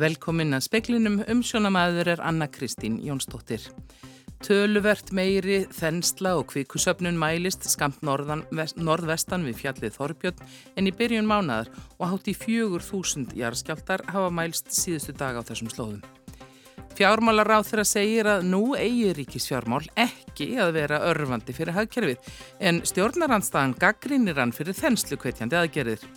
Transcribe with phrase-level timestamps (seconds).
[0.00, 3.66] Velkomin að speklinum umsjónamaður er Anna Kristín Jónsdóttir.
[4.40, 10.40] Töluvert meiri, þensla og kvikusöfnun mælist skamt norðan, vest, norðvestan við fjallið Þorbjörn
[10.80, 11.68] en í byrjun mánadar
[11.98, 16.00] og hátt í fjögur þúsund jarðskjáltar hafa mælst síðustu dag á þessum slóðum.
[16.96, 22.32] Fjármálar á þeirra segir að nú eigi ríkisfjármál ekki að vera örfandi fyrir hagkerfið
[22.70, 26.08] en stjórnarandstaðan gaggrínir hann fyrir þenslu kvetjandi aðgerðir.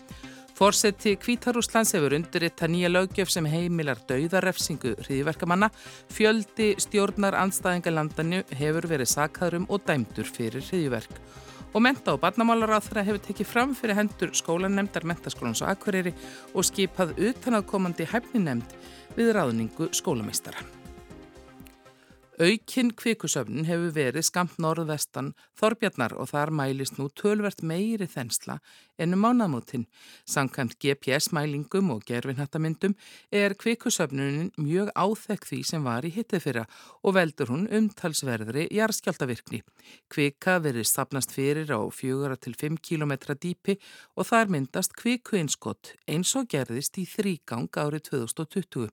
[0.54, 5.72] Fórseti Kvítarúslands hefur undirriðt að nýja lögjöf sem heimilar dauðarefsingu hriðiverkamanna.
[6.14, 11.18] Fjöldi stjórnar andstæðingalandanu hefur verið sakhaðurum og dæmdur fyrir hriðiverk.
[11.74, 16.14] Og menta og barnamálar á þeirra hefur tekið fram fyrir hendur skólanemndar mentaskólans og akveriri
[16.54, 18.78] og skipað utanaðkomandi hæfninemnd
[19.18, 20.83] við ráðningu skólameistara.
[22.42, 28.56] Aukinn kvikusöfnin hefur verið skamt norðvestan Þorbjarnar og þar mælist nú tölvert meiri þensla
[28.98, 29.84] ennum mánamótin.
[30.26, 32.96] Sankant GPS-mælingum og gerfinhattamyndum
[33.30, 36.66] er kvikusöfnunin mjög áþekk því sem var í hittið fyrra
[37.04, 39.62] og veldur hún umtalsverðri jarðskjáltavirkni.
[40.10, 43.78] Kvika verið stapnast fyrir á 4-5 km dýpi
[44.18, 48.90] og þar myndast kvikuinskott eins og gerðist í þrýgang árið 2020.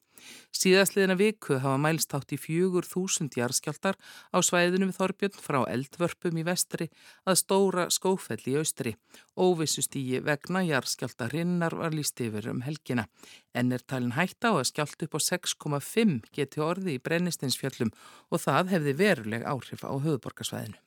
[0.57, 3.99] Síðastliðina viku hafa mælst átt í 4.000 jarðskjáltar
[4.35, 6.91] á svæðinu við Þorbjörn frá eldvörpum í vestri
[7.25, 8.97] að stóra skófell í austri.
[9.39, 13.07] Óvissustígi vegna jarðskjálta hrinnar var líst yfir um helgina.
[13.55, 17.95] En er talin hætta á að skjált upp á 6,5 geti orði í brennistinsfjöllum
[18.31, 20.81] og það hefði veruleg áhrif á höfuborgarsvæðinu.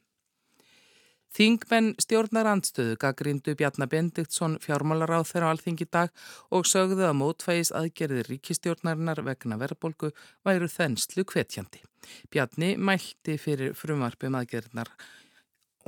[1.33, 6.11] Þingmenn stjórnar andstöðu gaggrindu Bjarnar Bendiktsson fjármálaráð þeirra á alþingi dag
[6.53, 10.11] og sögðu að mótvægis aðgerðir ríkistjórnarinnar vegna verðbolgu
[10.45, 11.81] væru þenslu kvetjandi.
[12.29, 14.93] Bjarni mælti fyrir frumvarpum aðgerðnar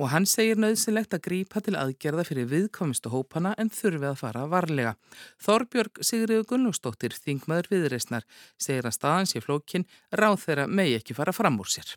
[0.01, 4.43] og hann segir nöðsynlegt að grípa til aðgerða fyrir viðkomistu hópana en þurfi að fara
[4.49, 4.97] varlega.
[5.45, 8.25] Þorbjörg Sigriður Gunnlúsdóttir, þingmaður viðreysnar,
[8.57, 11.93] segir að staðan sé flókin ráð þeirra megi ekki fara fram úr sér.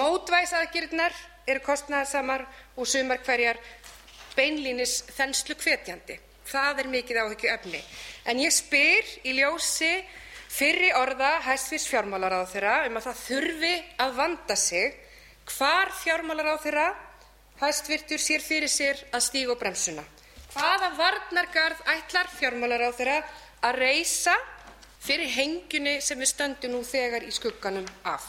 [0.00, 1.14] Mótvægisaðgerðnar
[1.48, 2.44] eru kostnæðarsamar
[2.76, 3.58] og sumar hverjar
[4.36, 6.18] beinlínis þenslu hvetjandi.
[6.48, 7.80] Það er mikið áhyggju efni.
[8.28, 9.92] En ég spyr í ljósi
[10.48, 14.96] fyrri orða hæstvis fjármálaráþurra um að það þurfi að vanda sig
[15.48, 16.86] hvar fjármálaráþurra
[17.60, 20.04] hæstvirtur sér fyrir sér að stíga á bremsuna.
[20.54, 23.18] Hvaða varnargarð ætlar fjármálaráþurra
[23.68, 24.36] að reysa
[25.04, 28.24] fyrir hengjunni sem við stöndum nú þegar í skugganum af?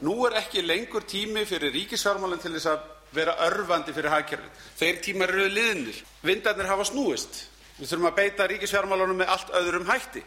[0.00, 2.82] Nú er ekki lengur tími fyrir ríkisfjármálin til þess að
[3.16, 4.66] vera örfandi fyrir hagkerfið.
[4.78, 5.96] Þeir tímar eru liðnir.
[6.22, 7.40] Vindarnir hafa snúist.
[7.80, 10.22] Við þurfum að beita ríkisfjármálunum með allt öðrum hætti.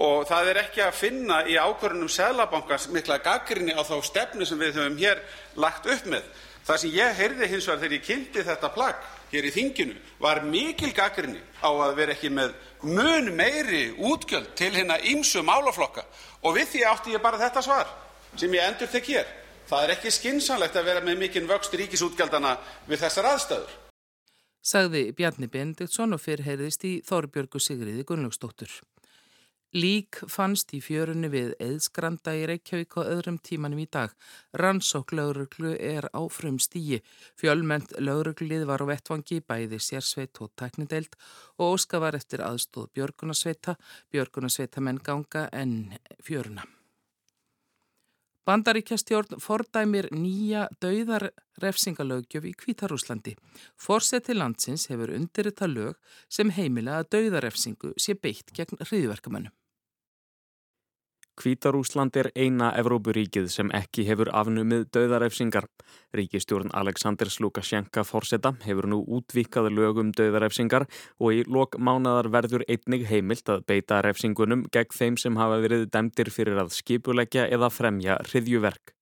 [0.00, 4.60] Og það er ekki að finna í ákvörðunum Seðlabankans mikla gaggrinni á þá stefnu sem
[4.60, 5.24] við höfum hér
[5.56, 6.28] lagt upp með.
[6.68, 10.42] Það sem ég heyrði hins vegar þegar ég kynnti þetta plagg hér í þinginu var
[10.44, 12.52] mikil gaggrinni á að vera ekki með
[12.84, 16.04] mun meiri útgjöld til hérna ímsu málaflokka.
[16.44, 17.88] Og við því átti ég bara þetta svar
[18.36, 19.30] sem ég endurtek hér.
[19.70, 22.56] Það er ekki skynsamlegt að vera með mikinn vöxt ríkisútgjaldana
[22.90, 23.74] við þessar aðstæður.
[24.60, 28.72] Sagði Bjarni Bendiktsson og fyrrheyrðist í Þorbjörgu Sigriði Gunnlaugstóttur.
[29.70, 34.10] Lík fannst í fjörunni við eðskranda í Reykjavík á öðrum tímanum í dag.
[34.58, 36.98] Rannsók lauruglu er á frum stíi.
[37.38, 41.14] Fjölmend lauruglið var á vettvangi bæði sérsveit og teknideild
[41.62, 43.78] og óska var eftir aðstóð Björgunarsveita,
[44.10, 46.66] Björgunarsveita menn ganga en fjöruna.
[48.50, 53.36] Bandaríkjastjórn fordæmir nýja dauðarrefsingalögjöf í Kvítarúslandi.
[53.78, 59.54] Forseti landsins hefur undirrita lög sem heimila að dauðarrefsingu sé beitt gegn hriðverkamönnum.
[61.38, 65.68] Kvítarúsland er eina Evrópuríkið sem ekki hefur afnumið döðarefsingar.
[66.16, 73.08] Ríkistjórn Aleksandrs Lukasjenka fórseta hefur nú útvikað lögum döðarefsingar og í lok mánadar verður einnig
[73.08, 78.18] heimilt að beita refsingunum gegn þeim sem hafa verið demdir fyrir að skipuleggja eða fremja
[78.26, 78.96] hriðjuverk.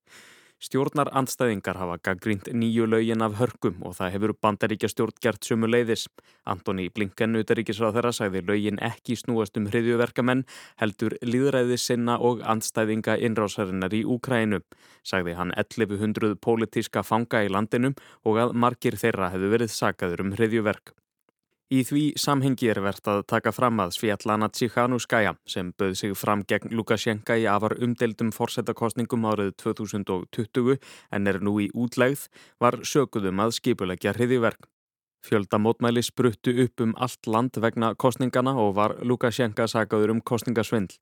[0.58, 5.70] Stjórnar andstæðingar hafa gaggrínt nýju laugin af hörkum og það hefur bandaríkja stjórn gert sumu
[5.70, 6.08] leiðis.
[6.50, 10.42] Antoni Blinken utaríkisráð þeirra sagði laugin ekki snúast um hriðjuverkamenn
[10.82, 14.64] heldur líðræði sinna og andstæðinga innrásarinnar í Úkrænu.
[15.06, 17.94] Sagði hann 1100 pólitíska fanga í landinum
[18.26, 20.98] og að margir þeirra hefur verið sagaður um hriðjuverk.
[21.68, 26.40] Í því samhengi er verðt að taka fram að Sviatlana Tsikhanouskaya sem böð sig fram
[26.48, 30.78] gegn Lukasjenka í afar umdeildum fórsetakostningum árið 2020
[31.12, 32.22] en er nú í útlegð
[32.64, 34.64] var sökuðum að skipulegja hriðiverk.
[35.28, 40.96] Fjöldamótmæli spruttu upp um allt land vegna kostningana og var Lukasjenka sagaður um kostningasvindl.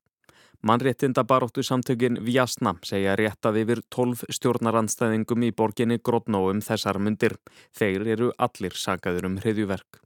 [0.67, 7.37] Mannréttinda baróttu samtökin Vjasna segja réttað yfir 12 stjórnarandstæðingum í borginni Grodnóum þessar myndir.
[7.71, 10.01] Þeir eru allir sagaður um hriðjuverk.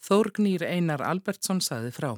[0.00, 2.10] Þórgnýr Einar Albertsson saði frá.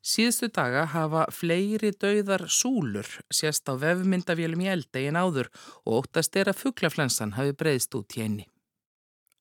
[0.00, 5.50] Síðustu daga hafa fleiri dauðar súlur sérst á vefmyndavélum í eldi en áður
[5.84, 8.46] og óttast er að fugglaflensan hafi breyðst út í einni.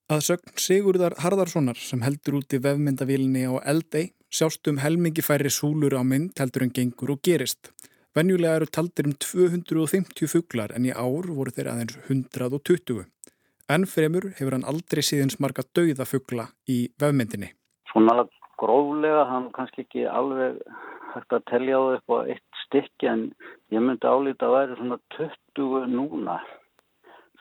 [0.10, 5.52] Að sögn Sigurðar Harðarssonar sem heldur út í vefmyndavílinni á eldei sjást um helmingi færri
[5.54, 7.72] súlur á mynd heldur en gengur og gerist.
[8.18, 13.06] Venjulega eru taldir um 250 fugglar en í ár voru þeir aðeins 120.
[13.70, 17.54] En fremur hefur hann aldrei síðans marga dauða fuggla í vefmyndinni.
[18.00, 18.24] Svona
[18.56, 20.60] gróflega, hann kannski ekki alveg
[21.12, 23.24] hægt að telja á upp á eitt stykki en
[23.76, 26.38] ég myndi álítið að væri svona 20 núna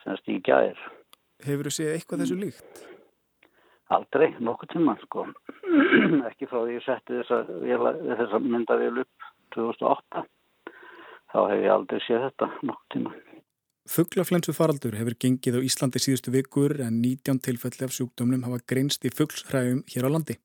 [0.02, 0.80] semst í gæðir.
[1.46, 2.82] Hefur þú séð eitthvað þessu líkt?
[3.94, 5.28] Aldrei, nokkuð tíma sko.
[6.32, 7.38] ekki frá því ég setti þessa,
[8.18, 10.26] þessa myndavél upp 2008
[11.30, 13.14] þá hef ég aldrei séð þetta nokkuð tíma.
[13.88, 19.06] Fugglaflensu faraldur hefur gengið á Íslandi síðustu vikur en 19 tilfelli af sjúkdómnum hafa greinst
[19.08, 20.36] í fugglshræðum hér á landi.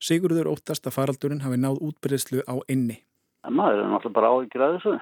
[0.00, 2.98] Sigurður óttast að faraldurinn hafi náð útbreyðslu á inni.
[3.40, 4.92] Það er náttúrulega bara áhyggjur að þessu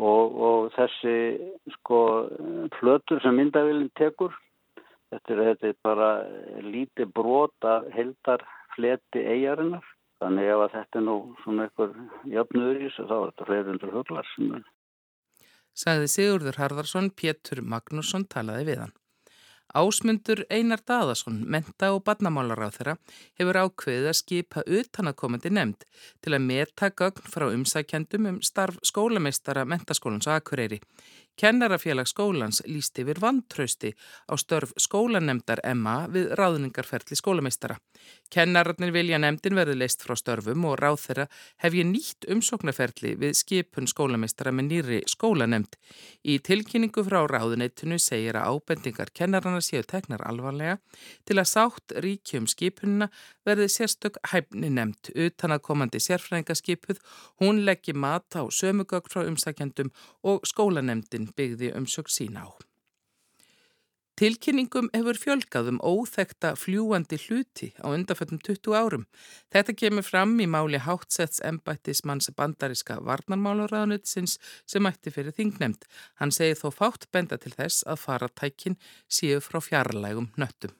[0.00, 1.14] og, og þessi
[1.76, 2.00] sko
[2.78, 4.32] flötur sem myndavillin tekur
[5.12, 6.10] þetta er, þetta er bara
[6.64, 8.44] lítið brota heldar
[8.76, 9.84] fleti eigarinnar
[10.22, 11.94] þannig ef þetta er nú svona einhver
[12.32, 14.66] jafnur í þessu þá er þetta fleirundur huglar sem er.
[15.78, 18.94] Sagði Sigurður Harðarsson, Pétur Magnússon talaði við hann.
[19.76, 22.94] Ásmundur Einar Daðarsson, menta og badnamálaráð þeirra,
[23.38, 25.84] hefur ákveðið að skipa utanakomandi nefnd
[26.24, 30.80] til að meta gögn frá umsækjandum um starf skólameistara mentaskólans á Akureyri.
[31.38, 33.92] Kennarafélag skólans líst yfir vantrausti
[34.26, 37.76] á störf skólanemdar Emma við ráðningarferðli skólameistara.
[38.34, 41.26] Kennararnir vilja nefndin verði leist frá störfum og ráð þeirra
[41.62, 45.78] hef ég nýtt umsóknarferðli við skipun skólameistara með nýri skólanemd.
[46.26, 50.80] Í tilkynningu frá ráðunettinu segir að ábendingar kennararna séu teknar alvarlega
[51.22, 53.12] til að sátt ríkjum skipununa
[53.46, 56.98] verði sérstök hæfni nefnd utan að komandi sérfræðingaskipuð,
[57.38, 59.94] hún leggji mat á sömugögg frá umsækjandum
[60.26, 62.50] og skólanemdin byggði umsökk sína á.
[64.18, 69.04] Tilkynningum hefur fjölgað um óþekta fljúandi hluti á undanföttum 20 árum.
[69.54, 75.86] Þetta kemur fram í máli hátsetts embættismanns bandariska varnarmálaráðanutsins sem ætti fyrir þingnemd.
[76.18, 80.74] Hann segir þó fátt benda til þess að faratækin séu frá fjarlægum nöttum.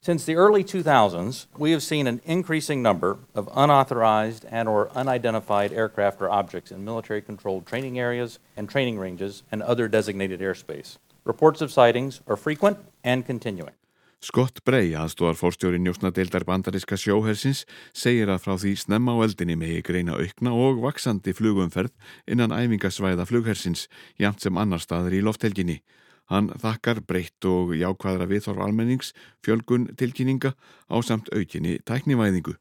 [0.00, 5.72] Since the early 2000s, we have seen an increasing number of unauthorized and or unidentified
[5.72, 10.98] aircraft or objects in military-controlled training areas and training ranges and other designated airspace.
[11.24, 13.74] Reports of sightings are frequent and continuing.
[14.20, 17.64] Scott Bray, aðstóðar fórstjóri njósnadeildar bandariska sjóhersins,
[17.94, 21.90] segir að frá því snemma á eldinni megi greina aukna og vaksandi flugumferð
[22.26, 25.82] innan æfingasvæða flughersins, jæmt sem annar staður í lofthelginni.
[26.28, 29.14] Hann þakkar breytt og jákvæðra viðþorf almennings
[29.44, 32.58] fjölgun tilkynninga á samt aukinni tæknivæðingu.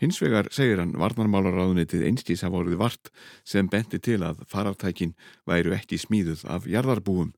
[0.00, 3.10] Hins vegar segir hann varnarmálaráðunitið einstís hafa orðið vart
[3.44, 5.12] sem benti til að farartækin
[5.44, 7.34] væru ekki smíðuð af jarðarbúum.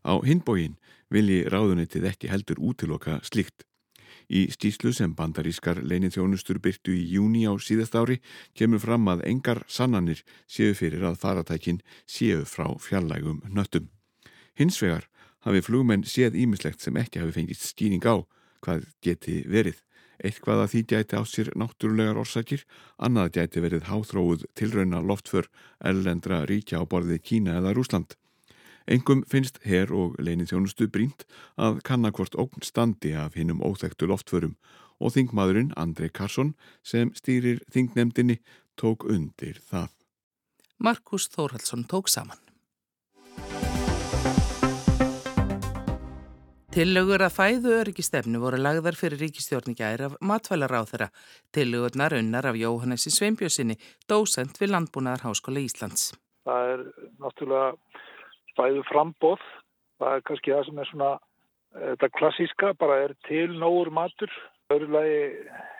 [0.00, 0.78] Á hinbógin
[1.12, 3.66] vilji ráðunitið ekki heldur útiloka slikt.
[4.32, 8.16] Í stíslu sem bandarískar leinið þjónustur byrtu í júni á síðast ári
[8.56, 13.92] kemur fram að engar sannanir séu fyrir að faratækin séu frá fjallægum nöttum.
[14.56, 15.04] Hins vegar
[15.46, 18.26] hafi flugmenn séð ímislegt sem ekki hafi fengist skýring á
[18.64, 19.80] hvað geti verið.
[20.16, 22.62] Eitthvað að því gæti á sér náttúrulegar orsakir,
[22.96, 25.50] annað gæti verið háþróuð tilrauna loftför
[25.84, 28.16] ellendra ríkja á borðið Kína eða Rúsland.
[28.86, 31.26] Engum finnst herr og leinið þjónustu brínt
[31.58, 34.54] að kannakvort ógn standi af hinnum óþektu loftförum
[35.02, 36.54] og þingmaðurinn Andrei Karsson
[36.86, 38.38] sem stýrir þingnemdini
[38.80, 39.90] tók undir það.
[40.78, 42.45] Markus Þórhaldsson tók saman.
[46.76, 51.06] Tillögur að fæðu öryggistefnu voru lagðar fyrir ríkistjórningæri af matvælaráð þeirra.
[51.56, 53.78] Tillögurnar unnar af Jóhannessi Sveinbjörnsinni,
[54.12, 56.10] dósent við Landbúnaðar Háskóla Íslands.
[56.44, 56.82] Það er
[57.22, 57.70] náttúrulega
[58.58, 59.46] fæðu frambóð.
[59.96, 61.08] Það er kannski það sem er svona
[61.78, 64.36] þetta klassíska, bara er til nógur matur.
[64.76, 65.24] Öðrulegi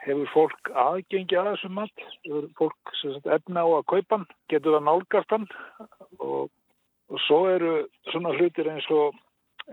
[0.07, 2.07] hefur fólk aðgengi að þessum mat.
[2.25, 5.47] Hefur fólk sagt, efna á að kaupa hann, getur það nálgast hann
[6.25, 6.49] og,
[7.13, 7.77] og svo eru
[8.15, 9.13] svona hlutir eins og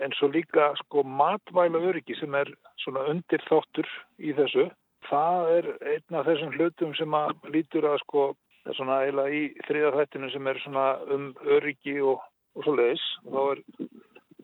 [0.01, 2.49] en svo líka sko matvæla öryggi sem er
[2.81, 4.69] svona undir þáttur í þessu.
[5.09, 8.25] Það er einn af þessum hlutum sem að lítur að sko
[8.71, 12.23] svona eiginlega í þriðarþættinu sem er svona um öryggi og,
[12.55, 13.05] og svo leiðis.
[13.27, 13.63] Þá er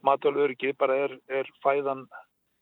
[0.05, 2.05] matvæla öryggi bara er, er fæðan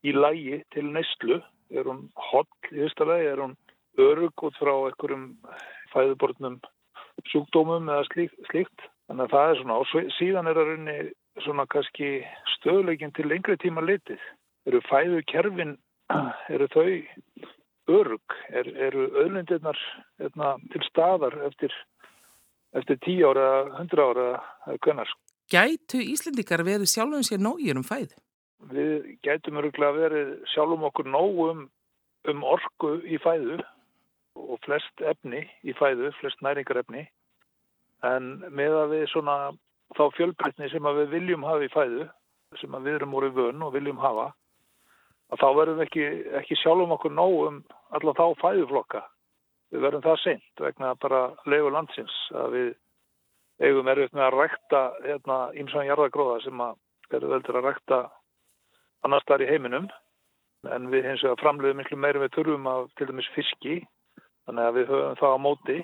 [0.06, 1.41] í lægi til neyslu.
[1.74, 3.58] Er hún holl í fyrsta lagi, er hún
[4.00, 5.32] örygg út frá einhverjum
[5.91, 6.62] fæðubortnum
[7.32, 8.38] sjúkdómum eða slíkt.
[8.51, 8.86] slíkt.
[9.08, 10.98] Þannig að það er svona og síðan er að runni
[11.46, 12.22] svona kannski
[12.58, 14.22] stöðleikin til lengri tíma litið.
[14.67, 15.77] Eru fæðu kerfin,
[16.53, 16.88] eru þau
[17.88, 18.38] örug?
[18.50, 19.79] Er, eru öðlindirnar
[20.20, 21.74] hérna, til staðar eftir,
[22.75, 23.48] eftir 10 ára,
[23.79, 24.27] 100 ára
[24.84, 25.12] hvernar?
[25.48, 28.17] Gætu Íslendikar verið sjálfum sér nógir um fæðu?
[28.74, 31.65] Við gætum öruglega verið sjálfum okkur nóg um,
[32.27, 33.62] um orku í fæðu
[34.38, 37.06] og flest efni í fæðu, flest næringarefni
[38.06, 39.38] en með að við svona
[39.96, 42.08] þá fjölbreytni sem við viljum hafa í fæðu
[42.60, 44.32] sem við erum í vön og viljum hafa
[45.32, 46.06] að þá verðum við ekki,
[46.39, 47.62] ekki sjálfum okkur nóg um
[47.96, 49.01] alla þá fæðuflokka.
[49.72, 52.70] Við verðum það seint vegna bara leiðu landsins að við
[53.67, 56.63] eigum erfitt með að rækta hérna ímsan jarðagróða sem
[57.17, 58.00] eru veldur að rækta
[59.06, 59.89] annar starf í heiminum
[60.72, 63.75] en við hins vegar framleiðum miklu meira við þurfum af til dæmis fiski
[64.48, 65.77] þannig að við höfum það á móti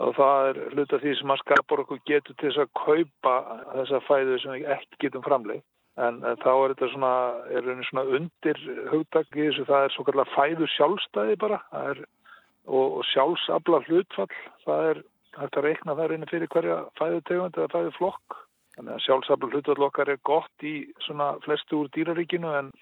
[0.00, 3.34] og það er hluta því sem að skapar okkur getur til þess að kaupa
[3.74, 5.62] þessa fæðu sem við ekki getum framleið
[6.00, 7.14] en þá er þetta svona,
[7.50, 8.60] er svona undir
[8.92, 12.04] hugdagi þessu, það er svo kallar fæðu sjálfstæði bara er,
[12.66, 14.30] og, og sjálfsabla hlutfall
[14.64, 15.02] það er
[15.38, 18.38] hægt að reikna það reynir fyrir hverja fæðu tegund eða fæðu flokk
[18.76, 22.72] þannig að sjálfsabla hlutfall okkar er gott í svona flestu úr dýraríkinu en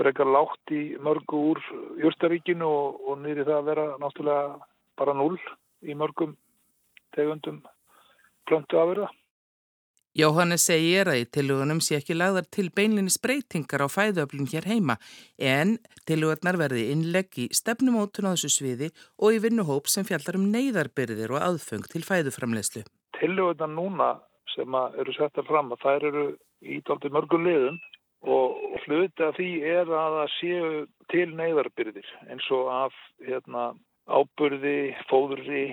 [0.00, 1.62] frekar látt í mörgu úr
[2.00, 5.38] júrstaríkinu og, og nýri það að vera náttúrulega bara null
[5.82, 6.36] í mörgum
[7.16, 7.62] tegundum
[8.48, 9.10] plöntu afurða.
[10.12, 14.98] Jóhannes segir að í tilugunum sé ekki lagðar til beinlinis breytingar á fæðuöflun hér heima
[15.40, 20.50] en tilugarnar verði innlegg í stefnumótun á þessu sviði og í vinnuhóp sem fjallar um
[20.52, 22.84] neyðarbyrðir og aðfeng til fæðuframleyslu.
[23.16, 24.10] Tilugarnar núna
[24.52, 26.26] sem eru settar fram að þær eru
[26.60, 27.80] í daldi mörgum liðum
[28.22, 30.68] og hluti af því er að það séu
[31.08, 33.72] til neyðarbyrðir eins og af hérna,
[34.10, 35.66] áburði, fóðurri,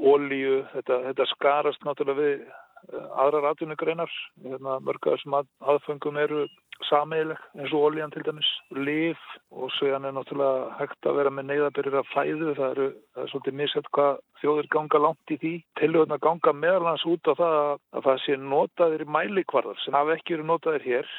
[0.00, 4.12] ólíu, þetta, þetta skarast náttúrulega við eh, aðrar atvinnugreinar,
[4.44, 6.46] hérna, mörgað sem að, aðfengum eru
[6.88, 9.18] sameileg eins og ólíjan til dæmis, liv
[9.52, 13.30] og svegan er náttúrulega hægt að vera með neyðabyrjur af fæðu, það eru það er
[13.32, 15.54] svolítið misett hvað þjóður ganga langt í því.
[15.80, 20.16] Tilhjóðin að ganga meðalans út á það að það sé notaðir í mælikvarðar sem hafa
[20.16, 21.14] ekki verið notaðir hér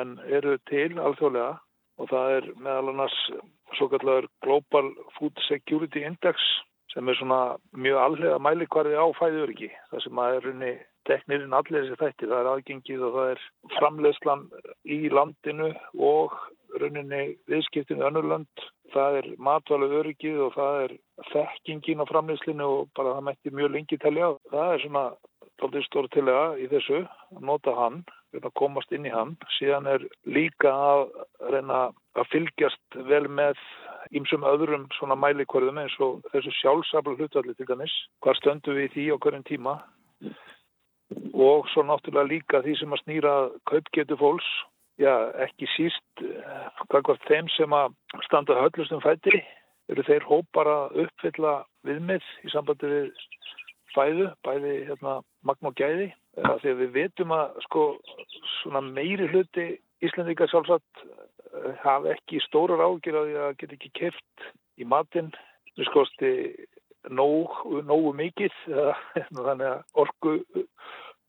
[0.00, 1.56] en eru til alþjóðlega.
[2.00, 3.16] Og það er meðal annars
[3.78, 6.42] svo kallar Global Food Security Index
[6.90, 9.70] sem er svona mjög allega mælikvarði á fæðuriki.
[9.90, 10.72] Það sem að er runni
[11.08, 12.30] teknirinn allir þessi þætti.
[12.30, 13.44] Það er aðgengið og það er
[13.76, 14.44] framleiðslan
[14.84, 15.70] í landinu
[16.10, 16.36] og
[16.80, 18.66] runninni viðskiptinu önnurlönd.
[18.90, 20.96] Það er matvælu öryggið og það er
[21.30, 24.32] þekkingin á framleiðslinu og bara það mætti mjög lengi telja.
[24.50, 25.04] Það er svona
[25.62, 28.02] doldið stór tilega í þessu að nota hann,
[28.38, 29.36] að komast inn í hann.
[29.58, 31.06] Síðan er líka að
[31.52, 31.80] reyna
[32.18, 33.58] að fylgjast vel með
[34.16, 37.94] ímsum öðrum svona mælikvarðum eins og þessu sjálfsafla hlutvalli til dæmis.
[38.24, 39.76] Hvað stöndum við í því á hverjum tíma?
[41.34, 43.34] Og svo náttúrulega líka því sem að snýra
[43.70, 44.50] kaupgetu fólks.
[45.00, 46.24] Já, ekki síst
[46.90, 47.94] hvað hvort þeim sem að
[48.26, 49.40] standa höllustum fætti
[49.90, 51.54] eru þeir hópar að uppfylla
[51.88, 53.06] viðmið í sambandi við
[53.94, 56.10] fæðu, bæði hérna, magn og gæði.
[56.40, 57.84] Þegar við veitum að sko
[58.60, 59.66] svona meiri hluti
[60.04, 61.04] Íslandika sjálfsagt
[61.82, 65.30] hafa ekki stórar ágjur að það get ekki keft í matinn.
[65.76, 66.32] Við skoðsti
[67.12, 68.56] nógu, nógu mikið
[69.36, 70.36] þannig að orgu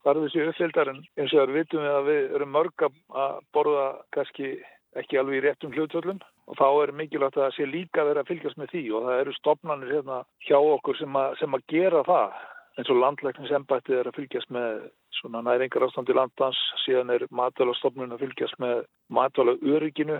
[0.02, 3.88] farðu þessi uppfyldar en eins og það vitum við að við erum mörg að borða
[4.14, 4.54] kannski
[4.98, 6.18] ekki alveg í réttum hlutvöldum
[6.50, 8.82] og þá er mikilvægt að það sé líka verið að fylgjast með því.
[8.92, 12.40] Og það eru stopnarnir hérna hjá okkur sem að, sem að gera það
[12.80, 14.82] eins og landlækningsembættið er að fylgjast með
[15.18, 20.18] svona næringar ástandi landans, síðan er matvælastofnun að fylgjast með matvæla örygginu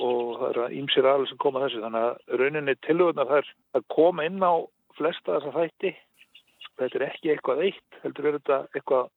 [0.00, 4.26] og það er ímsir aðal sem koma þessu, þannig að rauninni tilvöðnar er að koma
[4.28, 4.54] inn á
[4.96, 5.94] flesta þessa þætti,
[6.80, 9.08] þetta er ekki eitthvað eitt, heldur er þetta eitthvað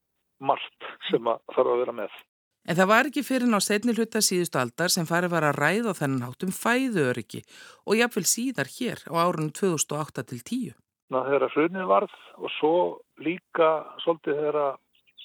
[0.44, 2.24] margt sem að þarf að vera með.
[2.66, 5.94] En það var ekki fyrir ná setni hluta síðustu aldar sem farið var að ræða
[6.00, 7.44] þennan hátum fæðuöryggi
[7.86, 10.74] og jáfnvel síðar hér á árunum 2008 til 10.
[11.14, 12.74] Ná þegar hrunið varð og svo
[13.22, 13.70] líka
[14.02, 14.80] svolítið þegar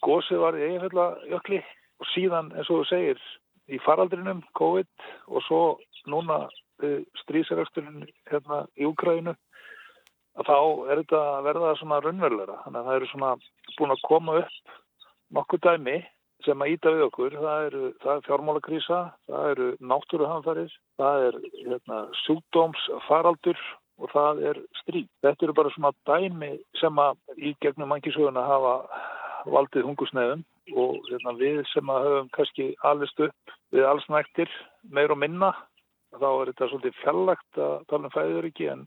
[0.07, 1.61] gósið var í eiginfjöldlajökli
[2.01, 3.23] og síðan eins og þú segir
[3.71, 5.63] í faraldrinum COVID og svo
[6.11, 6.47] núna
[7.25, 9.35] strísaraksturinn hérna í Úkræðinu
[10.39, 10.57] að þá
[10.93, 12.57] er þetta að verða svona raunverulegra.
[12.65, 13.33] Þannig að það eru svona
[13.77, 14.75] búin að koma upp
[15.37, 15.99] nokkuð dæmi
[16.47, 17.37] sem að íta við okkur.
[17.43, 17.83] Það eru,
[18.15, 23.63] er fjármálakrísa, það eru náttúruhanfarir, það er hérna, sjúkdómsfaraldur
[24.01, 25.09] og það er stríð.
[25.27, 28.77] Þetta eru bara svona dæmi sem að í gegnum mannkísöguna hafa
[29.47, 30.45] valdið hungusneðum
[30.77, 34.53] og hérna, við sem að höfum kannski allist upp við allsnæktir
[34.91, 35.53] meir og minna
[36.19, 38.87] þá er þetta svolítið fjallagt að tala um fæðuriki en,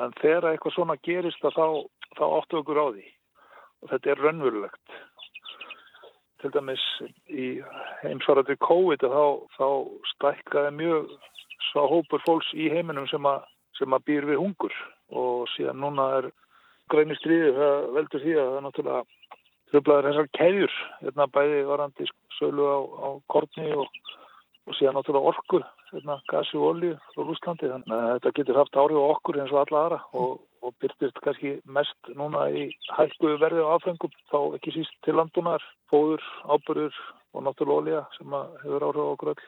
[0.00, 1.66] en þegar eitthvað svona gerist þá,
[2.16, 3.04] þá áttu okkur á því.
[3.84, 4.94] Og þetta er raunverulegt.
[6.40, 6.84] Til dæmis
[7.28, 7.48] í
[8.02, 9.24] heimsvarandi COVID þá,
[9.56, 9.68] þá
[10.14, 11.12] stækkaði mjög
[11.70, 14.74] svo hópur fólks í heiminum sem að sem að býr við hungur.
[15.10, 16.30] Og síðan núna er
[16.92, 19.23] grænir stríði það veldur því að það er náttúrulega
[19.74, 22.06] tröflaður þessar keðjur hérna bæði varandi
[22.38, 23.88] sölu á, á kortni og,
[24.68, 28.78] og síðan náttúrulega orku hérna gasi og olju frá Rúslandi þannig að þetta getur haft
[28.78, 33.40] árið á okkur eins og alla aðra og, og byrtist kannski mest núna í hækkuðu
[33.42, 37.02] verði á aðfengum þá ekki síst til landunar, fóður, ábyrður
[37.34, 39.46] og náttúrulega olja sem hefur áhrif á okkur öll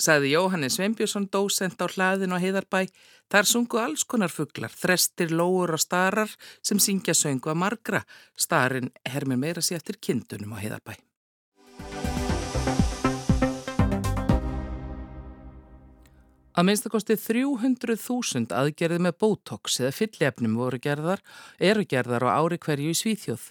[0.00, 2.86] sagði Jóhannes Sveinbjörnsson dósent á hlaðin og heiðarbæ.
[3.30, 6.32] Þar sungu alls konar fugglar, þrestir, lóur og starar
[6.64, 8.02] sem syngja söngu að margra.
[8.34, 10.96] Starin hermir meira sér eftir kindunum á heiðarbæ.
[16.50, 21.22] Að minnstakosti 300.000 aðgerði með Botox eða fyllefnum voru gerðar,
[21.56, 23.44] eru gerðar á ári hverju í Svíþjóð.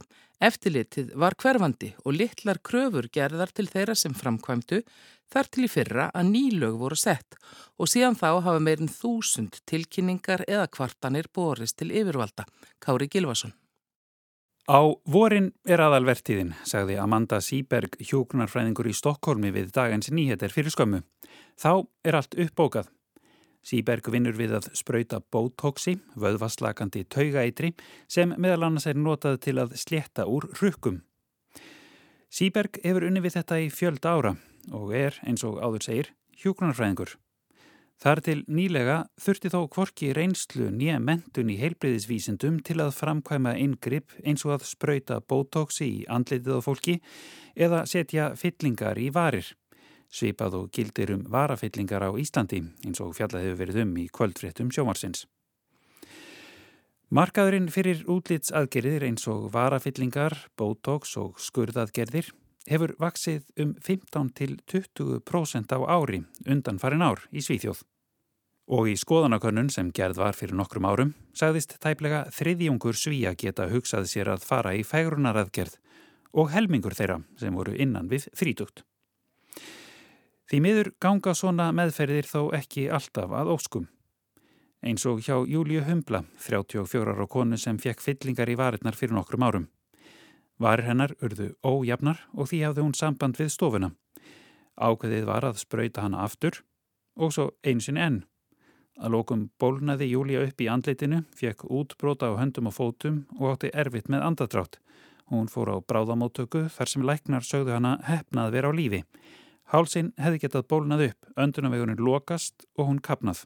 [0.43, 4.83] Eftirlitið var hverfandi og litlar kröfur gerðar til þeirra sem framkvæmdu
[5.33, 7.37] þar til í fyrra að nýlög voru sett
[7.79, 12.45] og síðan þá hafa meirinn þúsund tilkynningar eða kvartanir borist til yfirvalda.
[12.83, 13.53] Kári Gilvason.
[14.69, 21.01] Á vorin er aðalvertiðin, sagði Amanda Sýberg, hjókunarfræðingur í Stokkólmi við dagins nýheter fyrir skömmu.
[21.57, 22.91] Þá er allt uppbókað.
[23.65, 27.73] Sýberg vinnur við að spröyta bótóksi, vöðvaslakandi taugaeitri,
[28.07, 31.01] sem meðal annars er notað til að sletta úr rukkum.
[32.29, 34.35] Sýberg hefur unni við þetta í fjöld ára
[34.71, 37.15] og er, eins og áður segir, hjókunarfræðingur.
[37.99, 44.13] Þar til nýlega þurfti þó kvorki reynslu nýja mentun í heilbreyðisvísindum til að framkvæma yngripp
[44.23, 46.95] eins og að spröyta bótóksi í andlitið á fólki
[47.59, 49.51] eða setja fyllingar í varir.
[50.07, 54.71] Svipað og gildir um varafyllingar á Íslandi eins og fjallað hefur verið um í kvöldfréttum
[54.71, 55.27] sjómarsins.
[57.11, 62.31] Markaðurinn fyrir útlitsaðgerðir eins og varafyllingar, bótóks og skurðaðgerðir
[62.67, 67.83] hefur vaksið um 15 til 20% á ári undan farin ár í Svíþjóð.
[68.69, 74.05] Og í skoðanakönnun sem gerð var fyrir nokkrum árum sagðist tæplega þriðjungur svíja geta hugsað
[74.11, 75.79] sér að fara í fægrunaraðgerð
[76.37, 78.83] og helmingur þeirra sem voru innan við þrítugt.
[80.49, 83.89] Því miður ganga svona meðferðir þó ekki alltaf að óskum.
[84.81, 89.45] Eins og hjá Júliu Humbla, 34 ára konu sem fekk fyllingar í varirnar fyrir nokkrum
[89.45, 89.67] árum.
[90.59, 93.93] Varir hennar urðu ójafnar og því hafði hún samband við stofuna.
[94.75, 96.61] Ákveðið var að spröyta hana aftur
[97.15, 98.21] og svo einsin enn.
[98.99, 103.71] Að lókum bólnaði Júlia upp í andleitinu, fekk útbróta á höndum og fótum og átti
[103.71, 104.79] erfitt með andadrátt.
[105.31, 109.03] Hún fór á bráðamóttöku þar sem læknar sögðu hana hefnað vera á lífi.
[109.71, 113.45] Hálsinn hefði getað bólnað upp, öndunavegurinn lokast og hún kapnað.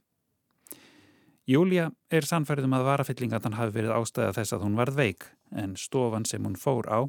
[1.43, 5.73] Júlia er sannfærið um að varafyllingarnan hafi verið ástæða þess að hún varð veik en
[5.75, 7.03] stofan sem hún fór á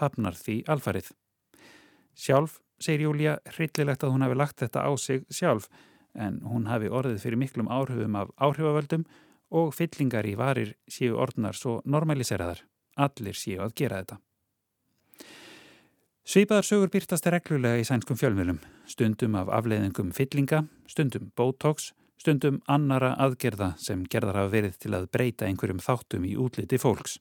[0.00, 1.12] hafnar því alfarið.
[2.18, 5.68] Sjálf, segir Júlia, hryllilegt að hún hafi lagt þetta á sig sjálf
[6.18, 9.04] en hún hafi orðið fyrir miklum áhrifum af áhrifavöldum
[9.54, 12.64] og fyllingar í varir séu orðnar svo normaliseraðar.
[12.96, 14.18] Allir séu að gera þetta.
[16.26, 18.58] Svipaðar sögur byrtast reglulega í sænskum fjölmjölum,
[18.90, 25.08] stundum af afleiðingum fyllinga, stundum botox, stundum annara aðgerða sem gerðar hafa verið til að
[25.12, 27.18] breyta einhverjum þáttum í útliti fólks.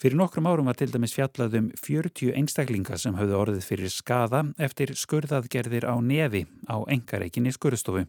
[0.00, 4.90] Fyrir nokkrum árum var til dæmis fjallaðum 40 einstaklinga sem hafði orðið fyrir skada eftir
[4.98, 8.08] skurðaðgerðir á nefi á engareikinni skurðstofu.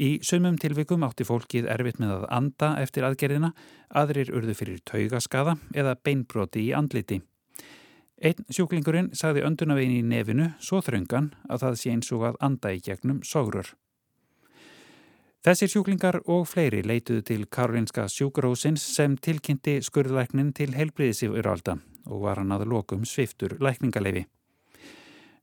[0.00, 3.50] Í sumum tilvikum átti fólkið erfitt með að anda eftir aðgerðina,
[3.90, 7.20] aðrir urðu fyrir taugaskada eða beinbroti í andliti.
[8.20, 12.72] Einn sjúklingurinn sagði öndunavegin í nefinu svo þröngan að það sé eins og að anda
[12.76, 13.74] í gegnum sógrur.
[15.40, 21.78] Þessir sjúklingar og fleiri leituðu til Karolinska sjúkurósins sem tilkynnti skurðlæknin til helbriðisifurvalda
[22.12, 24.26] og var hann að lokum sviftur lækningaleifi.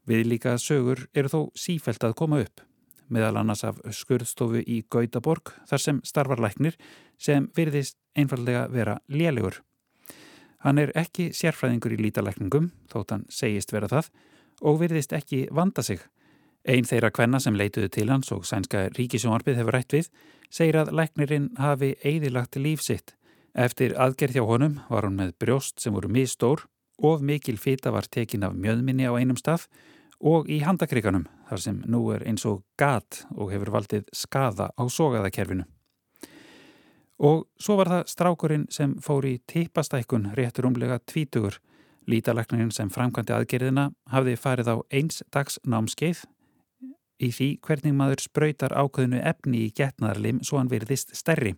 [0.06, 2.62] Við líka sögur eru þó sífælt að koma upp,
[3.10, 6.78] meðal annars af skurðstofu í Gautaborg þar sem starfar læknir
[7.18, 9.64] sem virðist einfallega vera lélegur.
[10.62, 14.14] Hann er ekki sérfræðingur í lítalækningum, þótt hann segist vera það,
[14.62, 16.06] og virðist ekki vanda sig
[16.68, 20.10] Einn þeirra kvenna sem leituðu til hans og sænska ríkisjónarpið hefur rætt við
[20.52, 23.14] segir að læknirinn hafi eigðilagt líf sitt.
[23.56, 26.66] Eftir aðgerð hjá honum var hún með brjóst sem voru mistór,
[27.00, 29.70] of mikil fita var tekin af mjöðminni á einum stað
[30.20, 34.84] og í handakriganum þar sem nú er eins og gat og hefur valdið skada á
[34.92, 35.64] sogaðakerfinu.
[37.24, 41.62] Og svo var það strákurinn sem fór í tippastækun réttur umlega tvítugur.
[42.08, 46.28] Lítalæknirinn sem framkvæmdi aðgerðina hafði farið á eins dags námskeið
[47.22, 51.56] í því hvernig maður spröytar ákveðinu efni í getnaðarlim svo hann virðist stærri.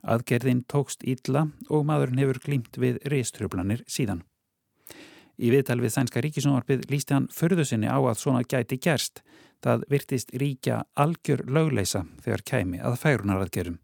[0.00, 4.24] Aðgerðin tókst ítla og maðurinn hefur glýmt við reiströflanir síðan.
[5.40, 9.22] Í viðtal við Sænska ríkisónvarpið lísti hann förðu sinni á að svona gæti gerst.
[9.64, 13.78] Það virtist ríkja algjör lögleisa þegar kæmi að færunaraðgerum.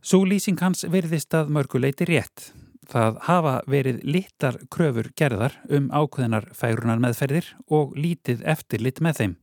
[0.00, 2.52] Svo lýsing hans verðist að mörguleiti rétt.
[2.88, 9.36] Það hafa verið littar kröfur gerðar um ákveðinar færunar meðferðir og lítið eftirlit með þeim.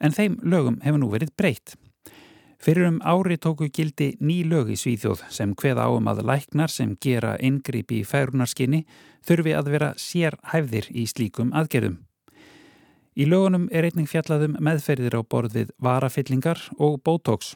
[0.00, 1.76] En þeim lögum hefur nú verið breytt.
[2.60, 6.92] Fyrir um ári tóku gildi ný lög í Svíþjóð sem hveða áum að læknar sem
[7.00, 8.82] gera ingripi í færunarskynni
[9.24, 11.96] þurfi að vera sér hæfðir í slíkum aðgerðum.
[13.16, 17.54] Í lögunum er einning fjallaðum meðferðir á borð við varafyllingar og botox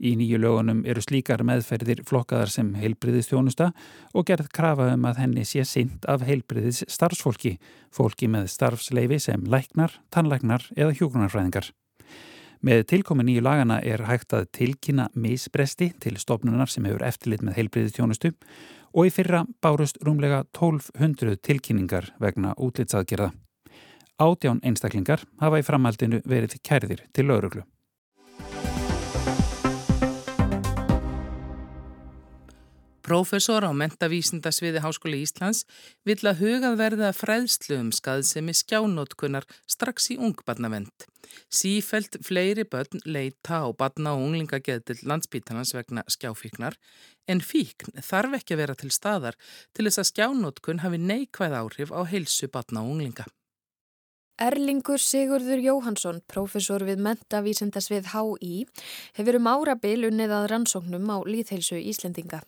[0.00, 3.66] Í nýju lögunum eru slíkar meðferðir flokkaðar sem heilbriðistjónusta
[4.16, 7.58] og gerð krafa um að henni sé synd af heilbriðis starfsfólki,
[7.92, 11.68] fólki með starfsleifi sem læknar, tannlæknar eða hjókunarfræðingar.
[12.64, 17.58] Með tilkomi nýju lagana er hægt að tilkynna misbresti til stofnunar sem hefur eftirlit með
[17.58, 18.32] heilbriðistjónustu
[18.92, 23.30] og í fyrra bárust rúmlega 1200 tilkynningar vegna útlitsaðgerða.
[24.20, 27.64] Átján einstaklingar hafa í framhaldinu verið kærðir til lauruglu.
[33.10, 35.64] Profesor á mentavísindasviði Háskóli Íslands
[36.06, 41.08] vill að hugað verða fræðslu um skaðsemi skjánótkunar strax í ungbarnavend.
[41.50, 46.78] Sífelt fleiri börn leita á barna og unglingageð til landsbítanans vegna skjáfíknar
[47.26, 49.40] en fíkn þarf ekki að vera til staðar
[49.74, 53.26] til þess að skjánótkun hafi neikvæð áhrif á heilsu barna og unglinga.
[54.40, 58.62] Erlingur Sigurður Jóhansson, profesor við mentavísendasvið HÍ,
[59.18, 62.40] hefur um árabil unnið að rannsóknum á líðheilsu Íslendinga.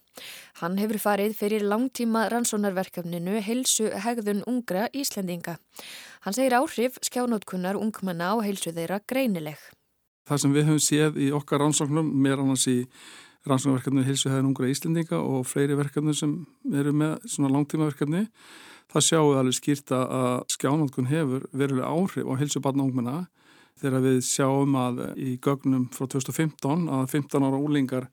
[0.62, 5.58] Hann hefur farið fyrir langtíma rannsónarverkefninu Heilsu hegðun ungra Íslendinga.
[6.24, 9.60] Hann segir áhrif skjánótkunnar ungmenna á heilsu þeirra greinileg.
[10.24, 12.86] Það sem við höfum séð í okkar rannsóknum, mér annars í
[13.44, 16.38] rannsónarverkefninu Heilsu hegðun ungra Íslendinga og fleiri verkefni sem
[16.72, 18.30] eru með svona langtíma verkefni,
[18.90, 23.16] það sjáum við alveg skýrt að skjánótkun hefur verulega áhrif á hilsu barna og ungmenna.
[23.82, 28.08] Þegar við sjáum að í gögnum frá 2015 að 15 ára úlingar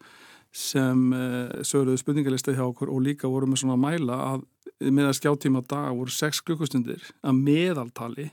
[0.55, 4.47] sem eh, sögurðu spurningalista hjá okkur og líka voru með svona mæla að
[4.79, 8.29] með að skjáttíma dag voru 6 klukkustundir að meðaltali.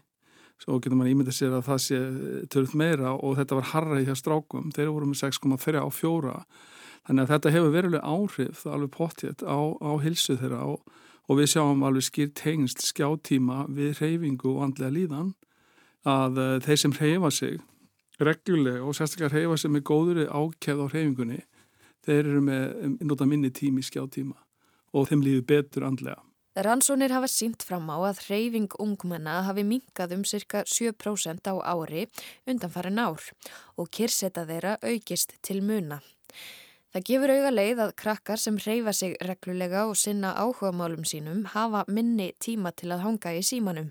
[0.62, 1.98] Svo getur mann ímyndið sér að það sé
[2.52, 4.70] törð meira og þetta var harrið hjá strákum.
[4.72, 6.36] Þeir voru með 6,3 á fjóra.
[7.06, 11.40] Þannig að þetta hefur verulega áhrif það alveg pottjett á, á hilsu þeirra og og
[11.40, 15.32] við sjáum alveg skýrt hengst skjáttíma við reyfingu og andlega líðan
[16.06, 17.58] að uh, þeir sem reyfa sig
[18.22, 21.42] reglulega og sérstaklega reyfa sig með góðuri ákjæð á reyfingunni
[22.06, 24.38] þeir eru með nota minni tími skjáttíma
[24.96, 26.22] og þeim líður betur andlega.
[26.56, 32.06] Rannsónir hafa sínt fram á að reyfing ungmenna hafi minkað um cirka 7% á ári
[32.48, 33.20] undanfærin ár
[33.76, 36.00] og kyrseta þeirra aukist til muna.
[36.96, 41.42] Það gefur auga leið að krakkar sem reyfa sig reglulega og sinna áhuga málum sínum
[41.52, 43.90] hafa minni tíma til að hanga í símanum.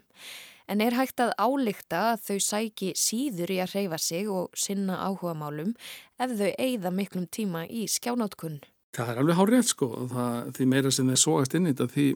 [0.65, 4.97] En er hægt að álíkta að þau sæki síður í að reyfa sig og sinna
[5.05, 5.75] áhuga málum
[6.17, 8.63] ef þau eigða miklum tíma í skjánátkunn?
[8.97, 9.91] Það er alveg hárið sko.
[10.09, 12.09] Það, því meira sem þeir sógast inn í þetta því,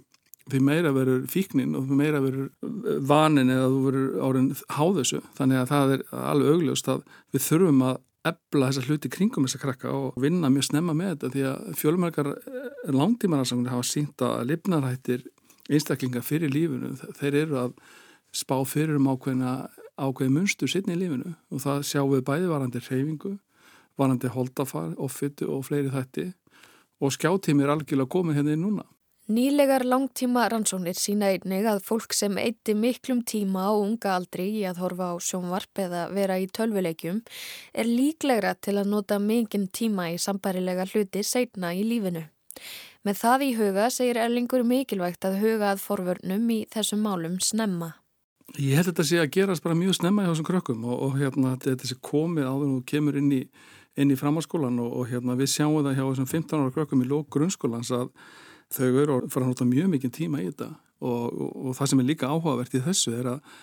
[0.49, 5.21] því meira verður fíknin og því meira verður vanin eða þú verður árin háðusu.
[5.37, 9.61] Þannig að það er alveg augljóst að við þurfum að ebla þessa hluti kringum þessa
[9.61, 14.49] krakka og vinna mjög snemma með þetta því að fjölmarkar eh, langtímanarsangunni hafa sínt að
[14.49, 15.25] lifnarættir
[15.69, 17.75] einstaklingar fyrir lífinu, þeir eru að
[18.35, 19.53] spá fyrir um ákveðina
[19.99, 23.33] ákveði munstur sittni í lífinu og það sjáum við bæði varandi reyfingu,
[23.99, 26.29] varandi holdafar, offittu og fleiri þætti
[26.99, 28.85] og skjáttími er algjörlega komið hérna í núna.
[29.29, 34.63] Nýlegar langtíma rannsóknir sína einnig að fólk sem eitti miklum tíma á unga aldri í
[34.65, 37.19] að horfa á sjónvarp eða vera í tölvuleikjum
[37.77, 42.25] er líklegra til að nota mikinn tíma í sambarilega hluti seitna í lífinu.
[43.05, 47.93] Með það í huga segir Erlingur mikilvægt að huga að forvörnum í þessum málum snemma.
[48.57, 51.17] Ég held að þetta sé að gerast bara mjög snemma í þessum krökkum og, og
[51.21, 53.45] hérna, þetta sé komið áður og kemur inn í,
[53.93, 57.29] í framháskólan og, og hérna, við sjáum það hjá þessum 15 ára krökkum í lók
[57.37, 58.09] grunnskólans að
[58.73, 60.69] þau eru að fara að nota mjög mikið tíma í þetta.
[60.99, 63.53] Og, og, og það sem er líka áhugavert í þessu er að,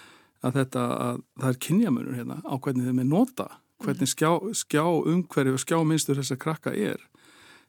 [0.46, 3.48] að þetta að það er kynjamunur hérna á hvernig þeim er nota
[3.84, 7.02] hvernig skjá, skjá umhverju og skjáminnstur þess að krakka er.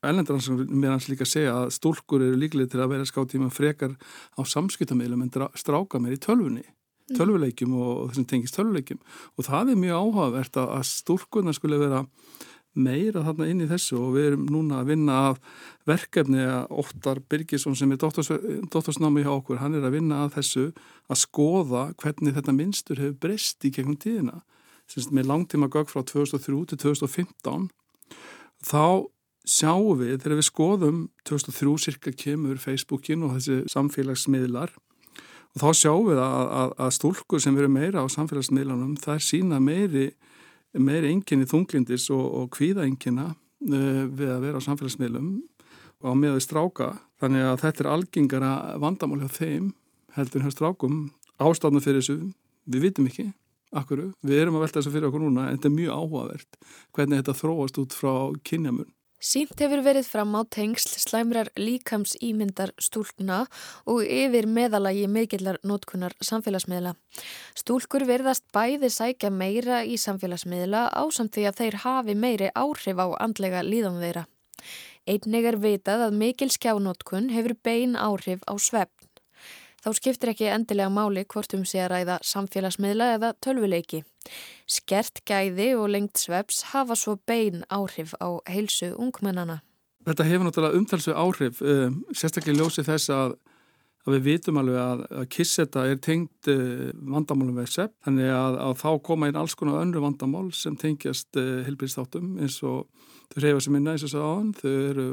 [0.06, 3.95] Ellendransson mér hans líka að segja að stúlkur eru líklega til að vera skáttíma frekar
[4.38, 7.17] á samskiptamilum en stráka mér í tölfunni mm.
[7.17, 9.02] tölvuleikjum og, og þessum tengist tölvuleikjum.
[9.36, 12.04] Og það er mjög áhugavert að, að stúlkurna skulle vera
[12.78, 15.42] meira þarna inn í þessu og við erum núna að vinna af
[15.90, 20.66] verkefni að Óttar Birgisson sem er dóttorsnámi hjá okkur, hann er að vinna að þessu
[21.08, 24.42] að skoða hvernig þetta minnstur hefur breyst í gegnum tíðina.
[24.88, 27.70] Sins, með langtíma gögg frá 2003 til 2015
[28.63, 29.08] þá
[29.48, 36.08] sjáum við þegar við skoðum 2003 cirka kemur Facebookin og þessi samfélagsmiðlar og þá sjáum
[36.10, 40.10] við að, að, að stúlkur sem veru meira á samfélagsmiðlanum er sína meiri
[40.76, 45.32] meiri enginni þunglindis og, og kvíðaengina uh, við að vera á samfélagsmiðlum
[46.04, 46.92] og á meðan stráka.
[47.22, 49.72] Þannig að þetta er algengara vandamál hjá þeim
[50.18, 51.02] heldur hjá strákum.
[51.42, 52.32] Ástafna fyrir þessu,
[52.70, 53.32] við vitum ekki
[53.76, 56.60] akkur, við erum að velta þessu fyrir okkur núna en þetta er mjög áhugavert
[56.96, 58.14] hvernig þetta þróast út frá
[58.48, 63.48] kynjamun Sínt hefur verið fram á tengsl slæmrar líkams ímyndar stúlkna
[63.90, 66.94] og yfir meðalagi mikillar nótkunnar samfélagsmiðla.
[67.58, 73.08] Stúlkur verðast bæði sækja meira í samfélagsmiðla ásamt því að þeir hafi meiri áhrif á
[73.18, 74.28] andlega líðan þeirra.
[75.08, 78.97] Einnig er vitað að mikil skjánótkun hefur bein áhrif á svefn.
[79.84, 84.04] Þá skiptir ekki endilega máli hvort um sé að ræða samfélagsmiðla eða tölvuleiki.
[84.68, 89.62] Skert gæði og lengt sveps hafa svo bein áhrif á heilsu ungmennana.
[90.08, 93.34] Þetta hefur náttúrulega umtalsu áhrif, um, sérstaklega ljósið þess að,
[94.08, 98.60] að við vitum alveg að, að kisseta er tengt uh, vandamálum við svepp, þannig að,
[98.63, 102.88] að þá koma inn alls konar önru vandamál sem tengjast uh, helbilsþáttum eins og
[103.34, 105.08] þau reyfa sem minna eins og svo áðan, þau eru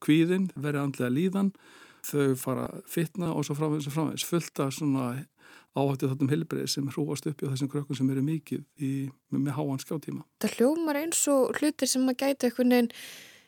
[0.00, 1.52] kvíðin, verið andlega líðan,
[2.06, 5.08] þau fara fitna og svo framvegis og framvegis fullt af svona
[5.72, 8.94] áhættið þáttum helbrið sem hrúast upp í þessum krökkum sem eru mikið í,
[9.32, 10.24] með, með háan skjáttíma.
[10.44, 12.90] Það hljómar eins og hlutir sem að gæta einhvern veginn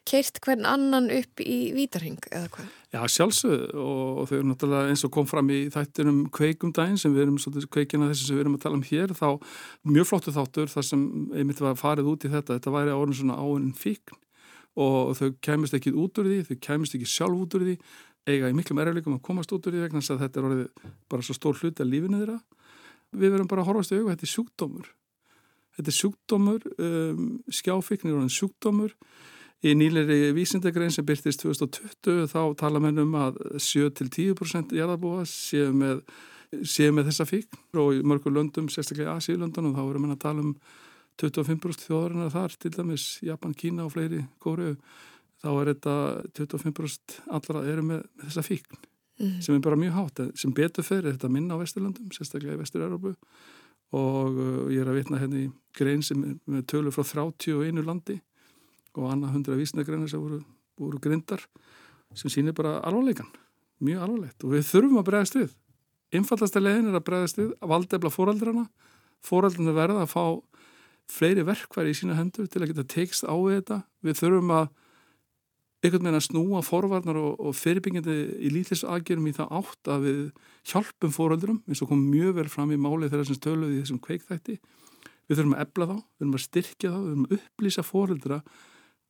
[0.05, 2.73] keirt hvern annan upp í vítarhing eða hvað?
[2.93, 7.25] Já, sjálfsög og þau eru náttúrulega eins og kom fram í þættinum kveikumdægin sem við
[7.25, 7.39] erum
[7.73, 9.29] kveikina þessi sem við erum að tala um hér þá
[9.89, 13.39] mjög flottu þáttur þar sem einmitt var farið út í þetta, þetta væri árun svona
[13.41, 14.21] áunin fíkn
[14.85, 17.79] og þau kemist ekki út úr því, þau kemist ekki sjálf út úr því
[18.29, 20.91] eiga í miklum erflikum að komast út úr því vegna þess að þetta er orðið
[21.13, 22.39] bara svo stór hluti af lífinu þeirra.
[23.15, 24.91] Við verum bara að horfast í auðvitað, þetta er sjúkdómur.
[25.75, 27.25] Þetta er sjúkdómur, um,
[27.61, 28.95] skjáfíknir og sjúkdómur.
[29.65, 36.03] Í nýleiri vísindagrein sem byrtist 2020 þá tala mennum að 7-10% jarðarbúa séu með,
[36.69, 40.25] séu með þessa fíkn og í mörgur löndum, sérstaklega í Asíulöndunum, þá verum við að
[40.27, 40.53] tala um
[41.23, 44.77] 25% þjóðarinnar þar, til dæmis Japan, Kína og fleiri kóruðu
[45.45, 45.95] þá er þetta
[46.41, 49.35] 25% allra eru með, með þessa fíkn mm.
[49.45, 53.15] sem er bara mjög hátt, sem betur fyrir þetta minna á Vesturlandum, sérstaklega í Vestur-Európu
[53.95, 57.05] og uh, ég er að vitna henni hérna í grein sem er með tölur frá
[57.05, 58.19] 31 landi
[58.95, 60.41] og annað hundra vísnagreinar sem voru,
[60.81, 61.43] voru grindar
[62.15, 63.27] sem sýnir bara alvarleikan,
[63.83, 64.45] mjög alvarlegt.
[64.47, 65.55] Og við þurfum að bregðast við.
[66.15, 68.65] Einfallasta legin er að bregðast við að valdefla fóraldrana,
[69.25, 70.25] fóraldrana verða að fá
[71.11, 73.81] fleiri verkværi í sína hendur til að geta tekst á þetta.
[74.07, 74.69] Við þurfum að
[75.85, 78.17] einhvern veginn að snúa forvarnar og, og fyrirbyggjandi
[78.47, 80.21] í lítlisagjörnum í það átt að við
[80.71, 84.59] hjálpum fóröldurum eins og kom mjög vel fram í máli þeirra sem stöluði þessum kveikþætti.
[85.29, 88.41] Við þurfum að ebla þá, við þurfum að styrkja þá, við þurfum að upplýsa fóröldura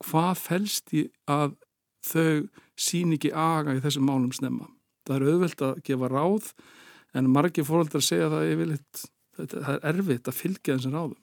[0.05, 1.55] hvað fælst í að
[2.05, 4.69] þau sín ekki aga í þessum málum snemma.
[5.07, 6.49] Það er auðvelt að gefa ráð
[7.15, 9.05] en margir fóröldar segja það yfirleitt,
[9.37, 11.21] það er erfitt að fylgja þessum ráðum.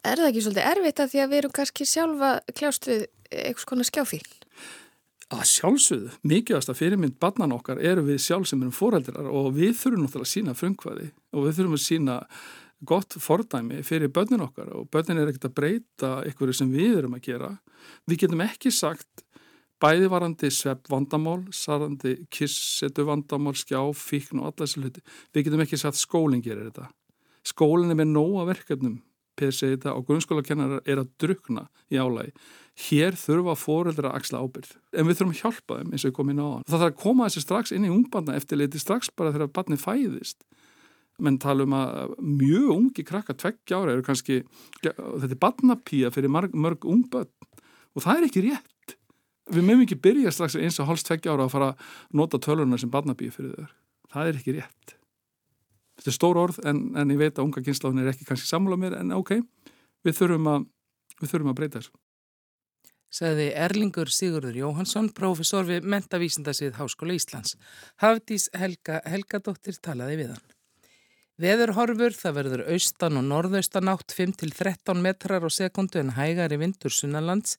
[0.00, 3.66] Er það ekki svolítið erfitt að því að við erum kannski sjálfa kljást við eitthvað
[3.66, 4.38] svona skjáfíkn?
[5.30, 9.76] Að sjálfsögðu, mikilvægast að fyrirmynd barnan okkar eru við sjálf sem erum fórældrar og við
[9.78, 12.16] þurfum náttúrulega að sína frungvaði og við þurfum að sína
[12.90, 17.14] gott fordæmi fyrir börnin okkar og börnin er ekkert að breyta eitthvað sem við erum
[17.14, 17.50] að gera.
[18.10, 19.24] Við getum ekki sagt
[19.80, 25.04] bæði varandi svepp vandamál, sarandi kissetu vandamál, skjá, fíkn og alla þessu hluti.
[25.32, 26.90] Við getum ekki sagt skólinn gerir þetta.
[27.46, 28.98] Skólinn er með nóga verkefnum
[29.40, 32.34] PC þetta og grunnskólakennarar er að drukna í álægi.
[32.80, 34.76] Hér þurfa fóreldra að axla ábyrð.
[34.96, 36.62] En við þurfum að hjálpa þeim eins og við komum inn á það.
[36.68, 39.82] Það þarf að koma þessi strax inn í ungbanda eftir leiti strax bara þegar barnið
[39.84, 40.46] fæðist.
[41.20, 44.40] Menn tala um að mjög ungi krakka, tveggja ára, eru kannski,
[44.80, 47.32] þetta er barnapía fyrir mörg, mörg ungböld
[47.92, 48.96] og það er ekki rétt.
[49.50, 52.78] Við mögum ekki byrja strax eins og hálfst tveggja ára að fara að nota tölurna
[52.80, 53.76] sem barnapía fyrir þau.
[54.14, 54.99] Það er ekki rétt.
[56.00, 58.78] Þetta er stór orð en, en ég veit að unga kynsláðin er ekki kannski sammála
[58.80, 59.34] mér en ok,
[60.06, 60.62] við þurfum að,
[61.20, 61.98] við þurfum að breyta þessu.
[63.10, 67.56] Saði Erlingur Sigurður Jóhansson, profesor við Mentavísindasvið Háskóla Íslands.
[68.00, 70.59] Hafdís Helga Helgadóttir talaði við hann.
[71.40, 77.54] Veðurhorfur, það verður austan og norðaustan átt 5-13 metrar á sekundu en hægari vindur sunnalands,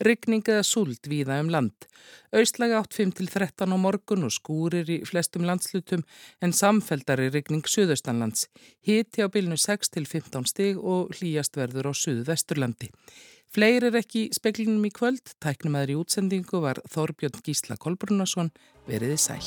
[0.00, 1.84] ryggning eða súld víða um land.
[2.32, 6.06] Austlega átt 5-13 á morgun og skúrir í flestum landslutum
[6.40, 8.46] en samfeldari ryggning suðaustanlands.
[8.80, 12.88] Hiti á bylnu 6-15 stig og hlýjast verður á suðvesturlandi.
[13.52, 18.48] Fleir er ekki speklinum í kvöld, tæknum aðri útsendingu var Þorbjörn Gísla Kolbrunarsson
[18.88, 19.44] veriði sæl.